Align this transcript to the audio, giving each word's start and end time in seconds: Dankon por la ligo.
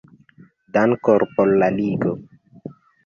Dankon 0.77 1.25
por 1.35 1.53
la 1.63 1.69
ligo. 1.77 2.15